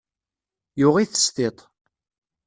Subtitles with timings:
[0.79, 1.57] Yuɣ-it s tiṭ.